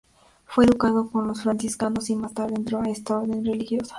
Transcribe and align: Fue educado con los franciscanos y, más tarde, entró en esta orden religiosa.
Fue 0.45 0.65
educado 0.65 1.11
con 1.11 1.27
los 1.27 1.43
franciscanos 1.43 2.09
y, 2.09 2.15
más 2.15 2.33
tarde, 2.33 2.55
entró 2.55 2.79
en 2.79 2.87
esta 2.87 3.19
orden 3.19 3.45
religiosa. 3.45 3.89